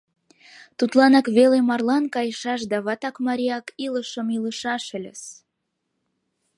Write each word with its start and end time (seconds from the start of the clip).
Тудланак 0.77 1.27
веле 1.37 1.57
марлан 1.69 2.05
кайышаш 2.15 2.61
да 2.71 2.77
ватак-марияк 2.85 3.65
илышым 3.85 4.27
илышаш 4.37 4.85
ыльыс. 4.97 5.21